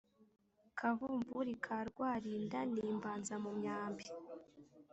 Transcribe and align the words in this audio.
Kavumvuli 0.79 1.53
ka 1.65 1.77
Rwarinda 1.89 2.59
ni 2.71 2.81
Imbanza-mu-myambi 2.91 4.05